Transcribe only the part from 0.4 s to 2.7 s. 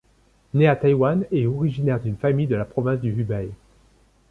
Né à Taïwan et originaire d'une famille de la